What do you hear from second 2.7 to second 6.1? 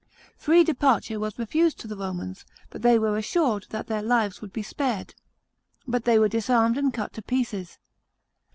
but they were assured that their lives would be spared. But